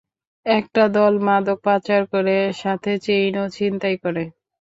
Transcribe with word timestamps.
একটা 0.45 0.83
দল 0.95 1.13
মাদক 1.27 1.57
পাচার 1.65 2.01
করে, 2.13 2.33
সাথে 2.61 2.91
চেইনও 3.05 3.45
ছিনতাই 3.55 3.95
করে? 4.03 4.23